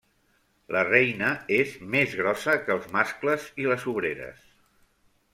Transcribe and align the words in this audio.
La 0.75 0.79
reina 0.85 1.27
és 1.57 1.75
més 1.95 2.15
grossa 2.21 2.55
que 2.61 2.73
els 2.75 2.87
mascles 2.95 3.45
i 3.65 3.69
les 3.73 3.85
obreres. 3.93 4.41